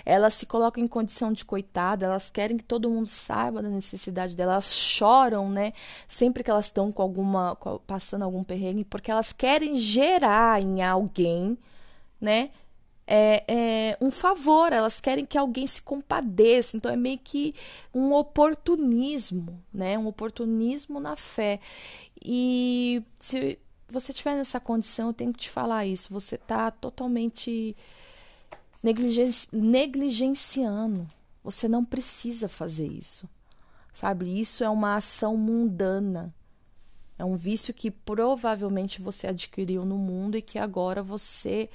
[0.04, 4.36] elas se colocam em condição de coitada, elas querem que todo mundo saiba da necessidade
[4.36, 5.72] delas, elas choram, né?
[6.08, 7.56] Sempre que elas estão com alguma
[7.86, 11.56] passando algum perrengue, porque elas querem gerar em alguém,
[12.20, 12.50] né?
[13.12, 16.76] É, é, um favor, elas querem que alguém se compadeça.
[16.76, 17.52] Então é meio que
[17.92, 19.98] um oportunismo, né?
[19.98, 21.58] Um oportunismo na fé.
[22.24, 26.12] E se você estiver nessa condição, eu tenho que te falar isso.
[26.12, 27.74] Você está totalmente
[28.80, 31.08] negligenciando.
[31.42, 33.28] Você não precisa fazer isso.
[33.92, 34.38] Sabe?
[34.38, 36.32] Isso é uma ação mundana.
[37.18, 41.68] É um vício que provavelmente você adquiriu no mundo e que agora você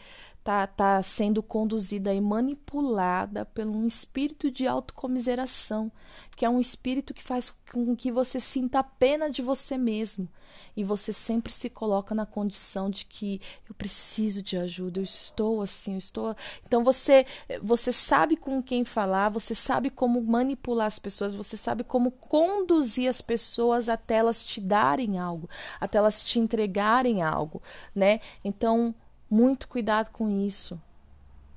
[0.45, 5.91] tá, tá sendo conduzida e manipulada por um espírito de autocomiseração,
[6.37, 10.29] que é um espírito que faz com que você sinta pena de você mesmo
[10.77, 15.63] e você sempre se coloca na condição de que eu preciso de ajuda, eu estou
[15.63, 16.35] assim, eu estou.
[16.63, 17.25] Então você
[17.63, 23.09] você sabe com quem falar, você sabe como manipular as pessoas, você sabe como conduzir
[23.09, 25.49] as pessoas até elas te darem algo,
[25.81, 27.63] até elas te entregarem algo,
[27.95, 28.19] né?
[28.43, 28.93] Então
[29.35, 30.81] muito cuidado com isso.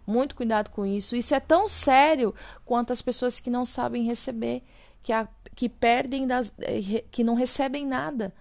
[0.05, 1.15] Muito cuidado com isso.
[1.15, 4.65] Isso é tão sério quanto as pessoas que não sabem receber,
[5.01, 8.35] que, a, que perdem, das, eh, que não recebem nada.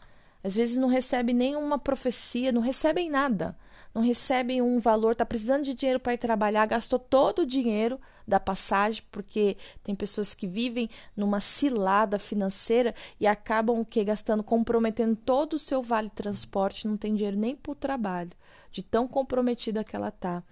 [0.44, 3.56] Às vezes não recebem nenhuma profecia, não recebem nada.
[3.94, 8.00] Não recebem um valor, está precisando de dinheiro para ir trabalhar, gastou todo o dinheiro
[8.28, 14.44] da passagem, porque tem pessoas que vivem numa cilada financeira e acabam o que gastando,
[14.44, 18.32] comprometendo todo o seu vale transporte, não tem dinheiro nem para o trabalho
[18.78, 20.44] de tão comprometida que ela tá.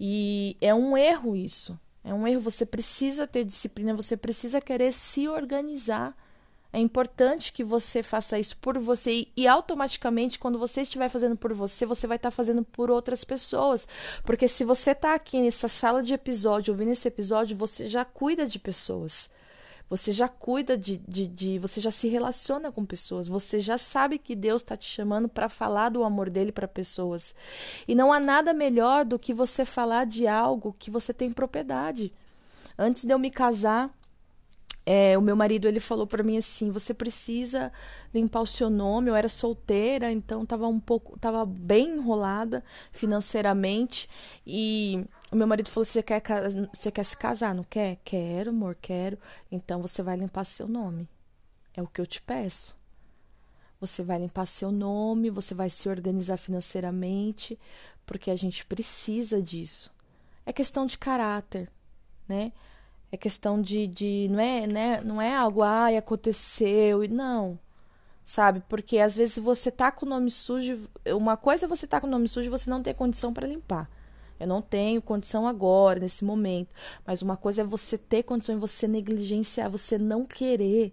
[0.00, 1.78] E é um erro isso.
[2.02, 2.40] É um erro.
[2.40, 6.16] Você precisa ter disciplina, você precisa querer se organizar.
[6.72, 11.36] É importante que você faça isso por você e, e, automaticamente, quando você estiver fazendo
[11.36, 13.86] por você, você vai estar tá fazendo por outras pessoas.
[14.24, 18.46] Porque se você está aqui nessa sala de episódio, ouvindo esse episódio, você já cuida
[18.46, 19.28] de pessoas.
[19.90, 24.18] Você já cuida de, de, de você já se relaciona com pessoas, você já sabe
[24.18, 27.34] que Deus está te chamando para falar do amor dele para pessoas.
[27.86, 32.12] E não há nada melhor do que você falar de algo que você tem propriedade.
[32.78, 33.90] Antes de eu me casar,
[34.90, 37.70] é, o meu marido ele falou para mim assim: você precisa
[38.14, 39.10] limpar o seu nome.
[39.10, 44.08] Eu era solteira, então estava um pouco, tava bem enrolada financeiramente
[44.46, 46.22] e o meu marido falou: você quer,
[46.72, 47.54] você quer se casar?
[47.54, 47.98] Não quer?
[48.02, 49.18] Quero, amor, quero.
[49.52, 51.06] Então você vai limpar seu nome.
[51.74, 52.74] É o que eu te peço.
[53.78, 57.58] Você vai limpar seu nome, você vai se organizar financeiramente,
[58.06, 59.92] porque a gente precisa disso.
[60.46, 61.70] É questão de caráter,
[62.26, 62.52] né?
[63.10, 67.58] É questão de, de não é, né, não é algo ai aconteceu e não.
[68.24, 68.62] Sabe?
[68.68, 72.06] Porque às vezes você tá com o nome sujo, uma coisa é você tá com
[72.06, 73.88] o nome sujo e você não tem condição para limpar.
[74.38, 76.74] Eu não tenho condição agora, nesse momento.
[77.06, 80.92] Mas uma coisa é você ter condição e você negligenciar, você não querer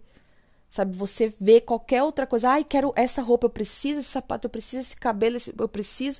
[0.75, 4.49] Sabe, você vê qualquer outra coisa, ai, quero essa roupa, eu preciso, esse sapato eu
[4.49, 6.19] preciso, esse cabelo eu preciso,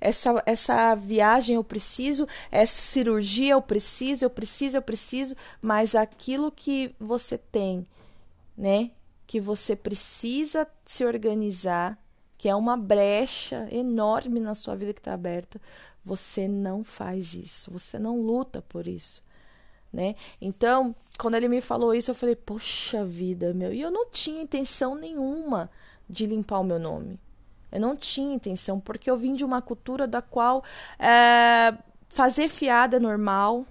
[0.00, 6.50] essa, essa viagem eu preciso, essa cirurgia eu preciso, eu preciso, eu preciso, mas aquilo
[6.50, 7.86] que você tem,
[8.58, 8.90] né,
[9.24, 11.96] que você precisa se organizar,
[12.36, 15.60] que é uma brecha enorme na sua vida que está aberta,
[16.04, 19.22] você não faz isso, você não luta por isso
[19.92, 20.14] né?
[20.40, 23.72] Então, quando ele me falou isso, eu falei, poxa vida, meu.
[23.72, 25.70] E eu não tinha intenção nenhuma
[26.08, 27.20] de limpar o meu nome.
[27.70, 30.62] Eu não tinha intenção, porque eu vim de uma cultura da qual
[30.98, 31.74] é,
[32.08, 33.66] fazer fiada é normal,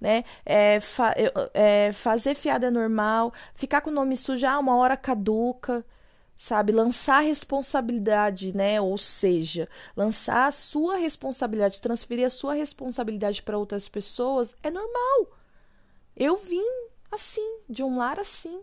[0.00, 0.24] né?
[0.44, 1.14] É, fa
[1.54, 5.84] é, fazer fiada é normal, ficar com o nome sujo, ah, uma hora caduca,
[6.36, 6.72] sabe?
[6.72, 8.80] Lançar responsabilidade, né?
[8.80, 15.41] Ou seja, lançar a sua responsabilidade, transferir a sua responsabilidade para outras pessoas é normal.
[16.16, 16.64] Eu vim
[17.12, 18.62] assim, de um lar assim.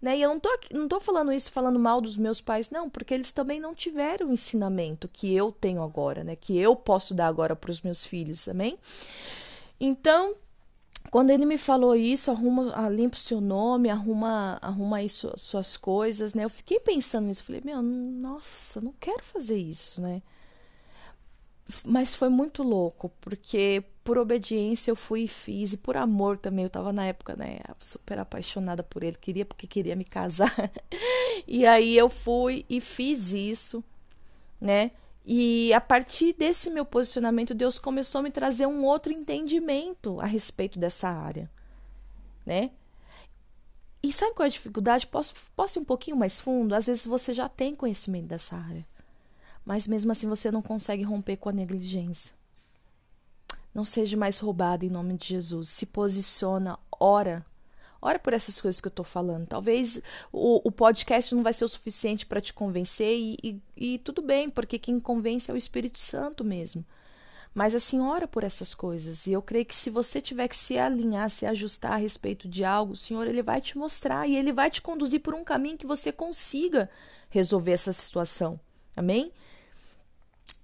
[0.00, 0.16] Né?
[0.16, 3.12] E eu não tô, não tô falando isso falando mal dos meus pais, não, porque
[3.12, 6.34] eles também não tiveram o ensinamento que eu tenho agora, né?
[6.36, 8.78] Que eu posso dar agora para os meus filhos também.
[9.78, 10.34] Então,
[11.10, 15.42] quando ele me falou isso, arruma, ah, limpa o seu nome, arruma, arruma aí suas,
[15.42, 16.44] suas coisas, né?
[16.44, 20.22] Eu fiquei pensando nisso, falei, meu, nossa, não quero fazer isso, né?
[21.84, 26.64] Mas foi muito louco, porque por obediência eu fui e fiz, e por amor também.
[26.64, 30.52] Eu tava na época, né, super apaixonada por ele, queria porque queria me casar.
[31.46, 33.82] e aí eu fui e fiz isso,
[34.60, 34.90] né?
[35.24, 40.26] E a partir desse meu posicionamento, Deus começou a me trazer um outro entendimento a
[40.26, 41.50] respeito dessa área,
[42.44, 42.70] né?
[44.02, 45.06] E sabe qual é a dificuldade?
[45.06, 46.74] Posso, posso ir um pouquinho mais fundo?
[46.74, 48.86] Às vezes você já tem conhecimento dessa área
[49.64, 52.34] mas mesmo assim você não consegue romper com a negligência.
[53.74, 55.68] Não seja mais roubado em nome de Jesus.
[55.68, 57.44] Se posiciona, ora.
[58.02, 59.46] Ora por essas coisas que eu estou falando.
[59.46, 60.00] Talvez
[60.32, 63.38] o, o, podcast não vai ser o suficiente para te convencer e,
[63.76, 66.84] e, e tudo bem, porque quem convence é o Espírito Santo mesmo.
[67.54, 69.26] Mas assim, ora por essas coisas.
[69.26, 72.64] E eu creio que se você tiver que se alinhar, se ajustar a respeito de
[72.64, 75.76] algo, o Senhor ele vai te mostrar e ele vai te conduzir por um caminho
[75.76, 76.88] que você consiga
[77.28, 78.58] resolver essa situação.
[78.96, 79.32] Amém?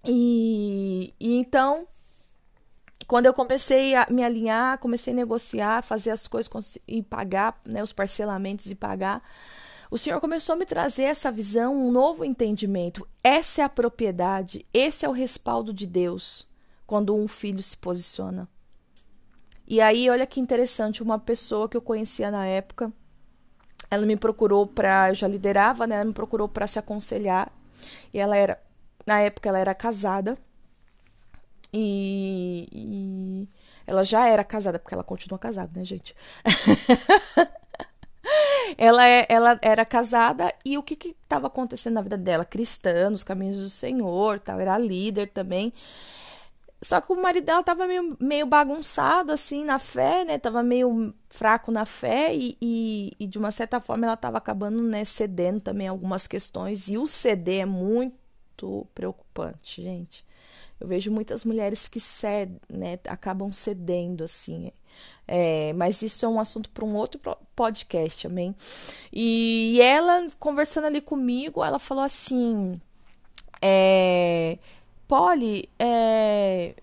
[0.04, 1.86] E, e então,
[3.06, 7.82] quando eu comecei a me alinhar, comecei a negociar, fazer as coisas e pagar, né,
[7.82, 9.22] os parcelamentos e pagar,
[9.90, 13.06] o Senhor começou a me trazer essa visão, um novo entendimento.
[13.22, 16.48] Essa é a propriedade, esse é o respaldo de Deus
[16.86, 18.48] quando um filho se posiciona.
[19.68, 22.92] E aí, olha que interessante, uma pessoa que eu conhecia na época,
[23.90, 25.96] ela me procurou para, eu já liderava, né?
[25.96, 27.50] Ela me procurou para se aconselhar.
[28.12, 28.60] E ela era
[29.06, 30.36] na época ela era casada
[31.72, 33.48] e, e
[33.86, 36.14] ela já era casada, porque ela continua casada, né, gente?
[38.76, 42.44] ela, é, ela era casada e o que estava acontecendo na vida dela?
[42.44, 45.72] Cristã, nos caminhos do Senhor, tal, era líder também.
[46.82, 50.38] Só que o marido dela estava meio, meio bagunçado, assim, na fé, né?
[50.38, 54.82] Tava meio fraco na fé e, e, e de uma certa forma ela estava acabando,
[54.82, 56.88] né, cedendo também algumas questões.
[56.88, 60.25] E o ceder é muito preocupante, gente.
[60.80, 64.70] Eu vejo muitas mulheres que cedem, né, acabam cedendo assim.
[65.26, 67.20] É, mas isso é um assunto para um outro
[67.54, 68.54] podcast, amém?
[69.12, 72.80] E ela, conversando ali comigo, ela falou assim:
[73.60, 74.58] é,
[75.08, 76.74] Polly, é,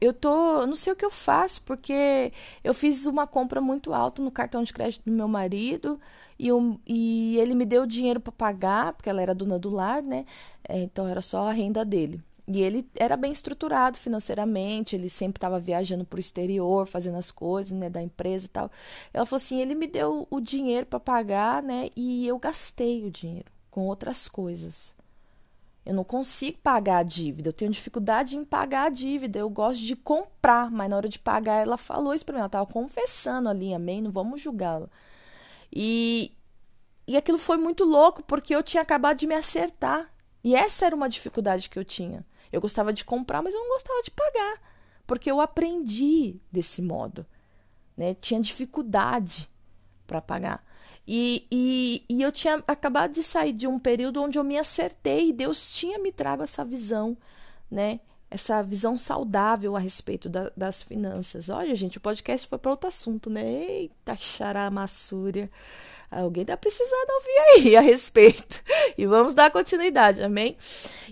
[0.00, 0.66] eu tô.
[0.66, 2.32] Não sei o que eu faço, porque
[2.64, 6.00] eu fiz uma compra muito alta no cartão de crédito do meu marido
[6.38, 10.02] e, eu, e ele me deu dinheiro para pagar, porque ela era dona do lar,
[10.02, 10.24] né?
[10.68, 12.20] É, então era só a renda dele.
[12.46, 17.30] E ele era bem estruturado financeiramente, ele sempre estava viajando para o exterior, fazendo as
[17.30, 18.70] coisas, né, da empresa e tal.
[19.12, 23.10] Ela falou assim: ele me deu o dinheiro para pagar, né, e eu gastei o
[23.10, 24.94] dinheiro com outras coisas.
[25.84, 29.38] Eu não consigo pagar a dívida, eu tenho dificuldade em pagar a dívida.
[29.40, 32.38] Eu gosto de comprar, mas na hora de pagar, ela falou isso para mim.
[32.38, 34.00] Ela estava confessando ali, amém?
[34.00, 34.88] Não vamos julgá-la.
[35.72, 36.32] E,
[37.06, 40.08] e aquilo foi muito louco, porque eu tinha acabado de me acertar.
[40.44, 42.24] E essa era uma dificuldade que eu tinha.
[42.52, 44.60] Eu gostava de comprar, mas eu não gostava de pagar,
[45.06, 47.26] porque eu aprendi desse modo.
[47.96, 48.14] Né?
[48.14, 49.48] Tinha dificuldade
[50.06, 50.64] para pagar.
[51.06, 55.30] E, e, e eu tinha acabado de sair de um período onde eu me acertei
[55.30, 57.16] e Deus tinha me trago essa visão,
[57.70, 58.00] né?
[58.32, 61.50] Essa visão saudável a respeito da, das finanças.
[61.50, 63.42] Olha, gente, o podcast foi para outro assunto, né?
[63.44, 65.50] Eita, xaramassúria.
[66.10, 68.62] Alguém tá precisando ouvir aí a respeito.
[68.96, 70.56] E vamos dar continuidade, amém?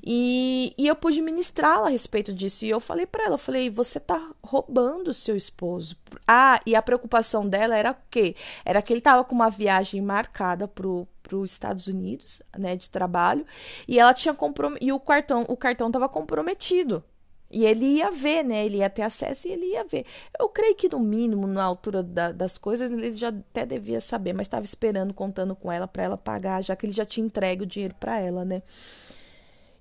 [0.02, 2.64] E, e eu pude ministrá-la a respeito disso.
[2.64, 5.96] E eu falei para ela, eu falei, você tá roubando o seu esposo.
[6.26, 8.34] Ah, e a preocupação dela era o quê?
[8.64, 12.90] Era que ele tava com uma viagem marcada pro para os Estados Unidos, né, de
[12.90, 13.46] trabalho,
[13.86, 17.04] e ela tinha comprom e o cartão, o cartão estava comprometido.
[17.50, 18.64] E ele ia ver, né?
[18.64, 20.06] Ele ia ter acesso e ele ia ver.
[20.38, 24.32] Eu creio que, no mínimo, na altura da, das coisas, ele já até devia saber,
[24.32, 27.64] mas estava esperando, contando com ela para ela pagar, já que ele já tinha entregue
[27.64, 28.62] o dinheiro para ela, né?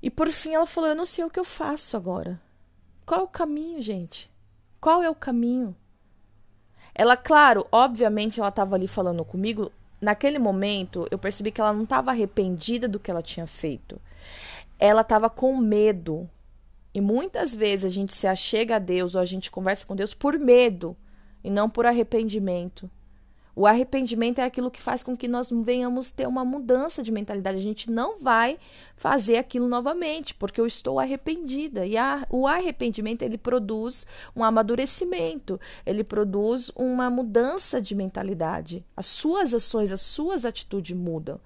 [0.02, 2.42] E por fim ela falou: Eu não sei o que eu faço agora.
[3.06, 4.32] Qual é o caminho, gente?
[4.82, 5.76] Qual é o caminho?
[6.96, 9.72] Ela, claro, obviamente, ela estava ali falando comigo.
[10.02, 14.02] Naquele momento, eu percebi que ela não estava arrependida do que ela tinha feito.
[14.80, 16.30] Ela estava com medo
[17.00, 20.14] e muitas vezes a gente se achega a Deus ou a gente conversa com Deus
[20.14, 20.98] por medo
[21.42, 22.92] e não por arrependimento.
[23.56, 27.56] O arrependimento é aquilo que faz com que nós venhamos ter uma mudança de mentalidade.
[27.56, 28.60] A gente não vai
[28.98, 31.86] fazer aquilo novamente, porque eu estou arrependida.
[31.86, 38.86] E a, o arrependimento ele produz um amadurecimento, ele produz uma mudança de mentalidade.
[38.94, 41.40] As suas ações, as suas atitudes mudam.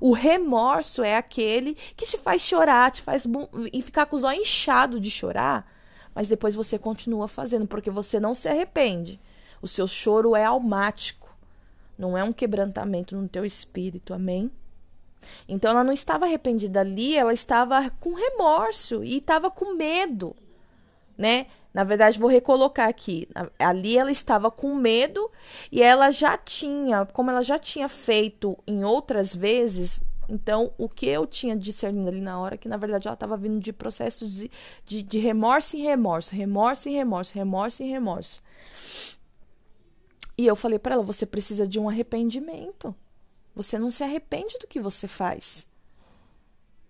[0.00, 3.26] O remorso é aquele que te faz chorar, te faz
[3.72, 5.70] e ficar com os olhos inchados de chorar,
[6.14, 9.20] mas depois você continua fazendo porque você não se arrepende.
[9.60, 11.36] O seu choro é almático,
[11.98, 14.50] não é um quebrantamento no teu espírito, amém?
[15.48, 20.34] Então ela não estava arrependida ali, ela estava com remorso e estava com medo,
[21.16, 21.46] né?
[21.72, 23.28] Na verdade, vou recolocar aqui.
[23.58, 25.30] Ali ela estava com medo
[25.70, 31.06] e ela já tinha, como ela já tinha feito em outras vezes, então o que
[31.06, 34.50] eu tinha discernido ali na hora, que na verdade ela estava vindo de processos de,
[34.84, 38.42] de, de remorso em remorso, remorso em remorso, remorso em remorso.
[40.36, 42.94] E eu falei para ela: você precisa de um arrependimento.
[43.54, 45.66] Você não se arrepende do que você faz.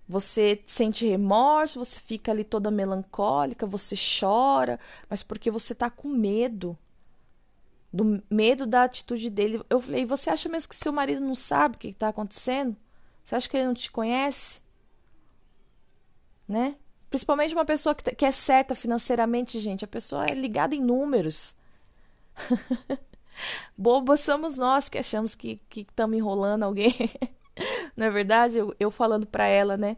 [0.09, 6.09] Você sente remorso, você fica ali toda melancólica, você chora, mas porque você tá com
[6.09, 6.79] medo.
[7.93, 9.63] Do medo da atitude dele.
[9.69, 12.75] Eu falei, você acha mesmo que seu marido não sabe o que está acontecendo?
[13.23, 14.61] Você acha que ele não te conhece?
[16.47, 16.77] Né?
[17.11, 19.85] Principalmente uma pessoa que, que é certa financeiramente, gente.
[19.85, 21.55] A pessoa é ligada em números.
[23.77, 26.95] Bobas somos nós que achamos que estamos enrolando alguém.
[27.97, 28.59] Não é verdade?
[28.59, 29.97] Eu, eu falando para ela, né?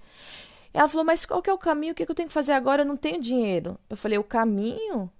[0.72, 1.92] Ela falou, mas qual que é o caminho?
[1.92, 2.82] O que, que eu tenho que fazer agora?
[2.82, 3.78] Eu não tenho dinheiro.
[3.88, 5.10] Eu falei, o caminho?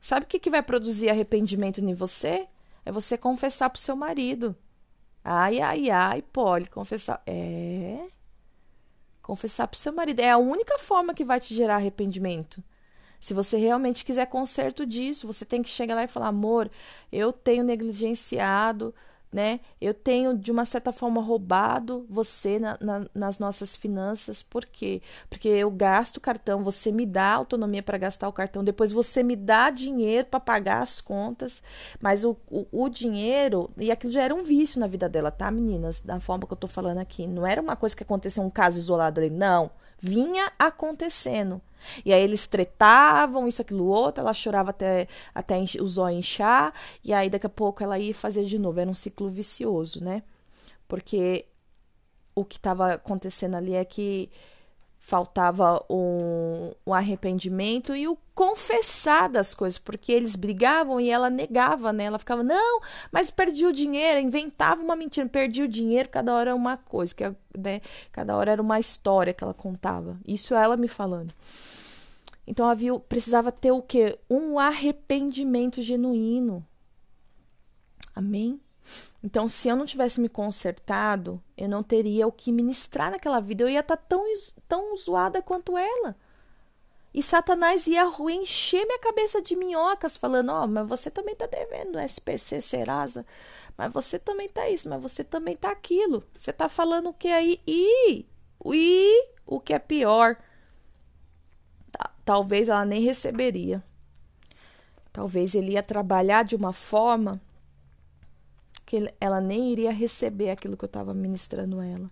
[0.00, 2.48] Sabe o que, que vai produzir arrependimento em você?
[2.84, 4.56] É você confessar pro seu marido.
[5.22, 7.22] Ai, ai, ai, pode confessar.
[7.26, 8.06] É.
[9.20, 10.20] Confessar pro seu marido.
[10.20, 12.64] É a única forma que vai te gerar arrependimento.
[13.20, 16.70] Se você realmente quiser conserto disso, você tem que chegar lá e falar: amor,
[17.12, 18.94] eu tenho negligenciado
[19.32, 19.60] né?
[19.80, 24.42] Eu tenho, de uma certa forma, roubado você na, na, nas nossas finanças.
[24.42, 25.00] Por quê?
[25.28, 29.22] Porque eu gasto o cartão, você me dá autonomia para gastar o cartão, depois você
[29.22, 31.62] me dá dinheiro para pagar as contas,
[32.00, 35.50] mas o, o, o, dinheiro, e aquilo já era um vício na vida dela, tá,
[35.50, 36.00] meninas?
[36.00, 37.26] Da forma que eu tô falando aqui.
[37.26, 39.70] Não era uma coisa que aconteceu, um caso isolado ali, não.
[40.00, 41.60] Vinha acontecendo.
[42.04, 47.12] E aí eles tretavam, isso, aquilo, outro, ela chorava até, até os olhos inchar, e
[47.12, 48.80] aí daqui a pouco ela ia fazer de novo.
[48.80, 50.22] Era um ciclo vicioso, né?
[50.86, 51.46] Porque
[52.34, 54.30] o que estava acontecendo ali é que
[55.00, 61.92] faltava um, um, arrependimento e o confessar das coisas, porque eles brigavam e ela negava,
[61.92, 62.04] né?
[62.04, 62.80] Ela ficava, não,
[63.10, 67.14] mas perdi o dinheiro, inventava uma mentira, perdi o dinheiro, cada hora era uma coisa,
[67.14, 67.24] que,
[67.58, 67.80] né?
[68.12, 70.16] cada hora era uma história que ela contava.
[70.24, 71.34] Isso ela me falando.
[72.46, 74.18] Então havia, precisava ter o quê?
[74.30, 76.64] Um arrependimento genuíno.
[78.14, 78.60] Amém?
[79.22, 83.64] Então, se eu não tivesse me consertado, eu não teria o que ministrar naquela vida.
[83.64, 84.24] Eu ia estar tá tão,
[84.66, 86.16] tão zoada quanto ela.
[87.12, 91.46] E Satanás ia encher minha cabeça de minhocas, falando: Ó, oh, mas você também tá
[91.46, 93.26] devendo SPC Serasa.
[93.76, 96.22] Mas você também tá isso, mas você também tá aquilo.
[96.38, 97.60] Você tá falando o que aí?
[97.66, 98.24] E,
[98.64, 100.36] e o que é pior,
[102.24, 103.82] talvez ela nem receberia.
[105.12, 107.40] Talvez ele ia trabalhar de uma forma
[108.90, 112.10] que ela nem iria receber aquilo que eu estava ministrando a ela.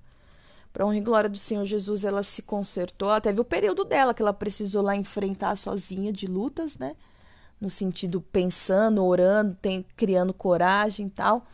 [0.72, 3.09] Para honra e glória do Senhor Jesus, ela se consertou.
[3.09, 6.95] Ela teve o período dela que ela precisou lá enfrentar sozinha de lutas, né?
[7.61, 11.45] No sentido pensando, orando, tem, criando coragem e tal.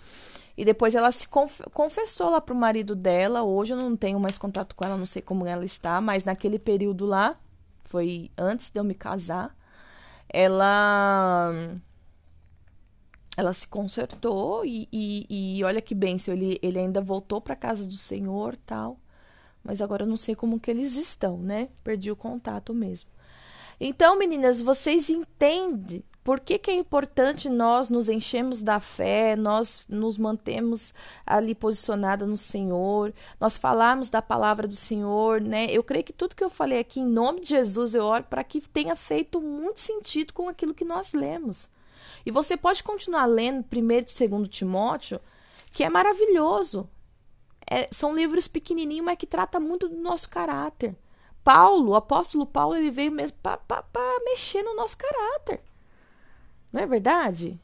[0.59, 3.43] E depois ela se conf confessou lá pro marido dela.
[3.43, 6.59] Hoje eu não tenho mais contato com ela, não sei como ela está, mas naquele
[6.59, 7.41] período lá,
[7.87, 9.57] foi antes de eu me casar,
[10.29, 11.51] ela
[13.37, 17.87] ela se consertou e, e, e olha que bênção, ele, ele ainda voltou para casa
[17.87, 18.99] do Senhor tal.
[19.63, 21.69] Mas agora eu não sei como que eles estão, né?
[21.83, 23.09] Perdi o contato mesmo.
[23.81, 29.85] Então, meninas, vocês entendem por que, que é importante nós nos enchemos da fé, nós
[29.89, 30.95] nos mantemos
[31.27, 35.67] ali posicionada no Senhor, nós falarmos da palavra do Senhor, né?
[35.71, 38.45] Eu creio que tudo que eu falei aqui, em nome de Jesus, eu oro para
[38.45, 41.69] que tenha feito muito sentido com aquilo que nós lemos.
[42.25, 45.21] E você pode continuar lendo 1 e 2 Timóteo,
[45.73, 46.89] que é maravilhoso.
[47.71, 50.97] É, são livros pequenininhos, mas que trata muito do nosso caráter.
[51.43, 55.61] Paulo, o apóstolo Paulo, ele veio mesmo para mexer no nosso caráter.
[56.73, 57.61] Não é verdade?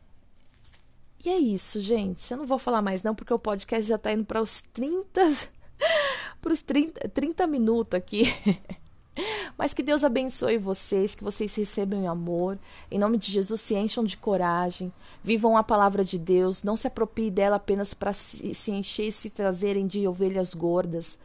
[1.24, 2.30] E é isso, gente.
[2.30, 5.20] Eu não vou falar mais não, porque o podcast já está indo para os 30
[6.40, 8.24] para os 30, 30 minutos aqui.
[9.56, 12.58] Mas que Deus abençoe vocês, que vocês recebam amor.
[12.90, 14.92] Em nome de Jesus, se encham de coragem.
[15.22, 16.62] Vivam a palavra de Deus.
[16.62, 21.18] Não se aproprie dela apenas para se, encher e se fazerem de ovelhas gordas.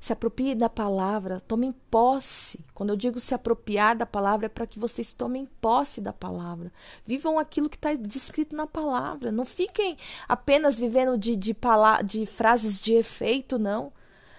[0.00, 2.58] Se aproprie da palavra, tomem posse.
[2.72, 6.72] Quando eu digo se apropriar da palavra, é para que vocês tomem posse da palavra.
[7.04, 9.30] Vivam aquilo que está descrito na palavra.
[9.30, 11.54] Não fiquem apenas vivendo de, de,
[12.06, 13.92] de frases de efeito, não.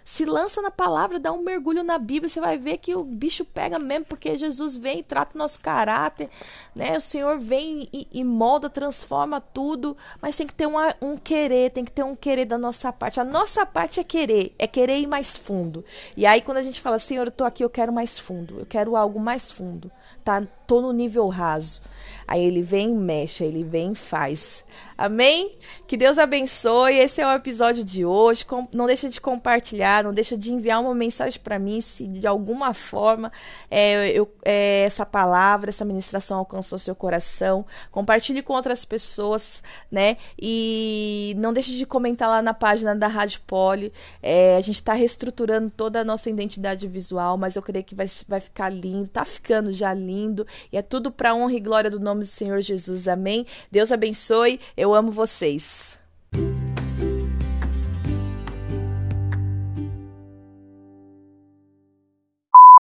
[0.04, 3.46] Se lança na palavra, dá um mergulho na Bíblia, você vai ver que o bicho
[3.46, 6.30] pega mesmo, porque Jesus vem e trata o nosso caráter,
[6.76, 6.98] né?
[6.98, 10.68] O Senhor vem e, e molda, transforma tudo, mas tem que ter
[11.02, 13.20] um querer, tem que ter um querer da nossa parte.
[13.20, 15.86] A nossa parte é querer, é querer ir mais fundo.
[16.18, 18.66] E aí quando a gente fala, Senhor, eu tô aqui, eu quero mais fundo, eu
[18.66, 19.92] quero algo mais fundo,
[20.24, 20.44] tá?
[20.72, 21.82] Tô no nível raso.
[22.26, 24.64] Aí ele vem e mexe, ele vem e faz.
[24.98, 25.58] Amém?
[25.86, 26.98] Que Deus abençoe.
[26.98, 28.46] Esse é o episódio de hoje.
[28.72, 32.74] Não deixa de compartilhar, não deixa de enviar uma mensagem para mim se de alguma
[32.74, 33.32] forma
[33.70, 37.66] é, eu, é, essa palavra, essa ministração alcançou seu coração.
[37.90, 39.62] Compartilhe com outras pessoas,
[39.92, 40.16] né?
[40.40, 43.92] E não deixe de comentar lá na página da Rádio Poli.
[44.24, 48.08] É, a gente está reestruturando toda a nossa identidade visual, mas eu creio que vai,
[48.28, 49.10] vai ficar lindo.
[49.10, 50.48] Tá ficando já lindo.
[50.72, 53.08] E é tudo para honra e glória do nome do Senhor Jesus.
[53.08, 53.46] Amém.
[53.72, 54.60] Deus abençoe.
[54.76, 56.00] Eu amo vocês.